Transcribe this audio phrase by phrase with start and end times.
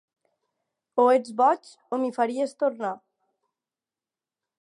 [1.03, 2.95] O ets boig o m'hi faries tornar